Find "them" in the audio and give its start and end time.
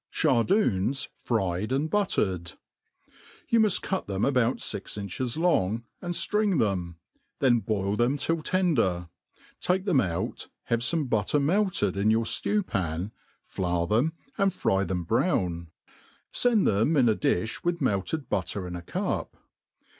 4.07-4.23, 6.57-6.95, 7.95-8.17, 9.85-10.01, 13.85-14.13, 14.83-15.03, 16.65-16.97